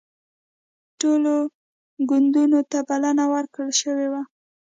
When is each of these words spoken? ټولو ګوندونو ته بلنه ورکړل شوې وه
ټولو 0.99 1.35
ګوندونو 2.09 2.59
ته 2.71 2.77
بلنه 2.89 3.25
ورکړل 3.33 3.71
شوې 3.81 4.07
وه 4.11 4.21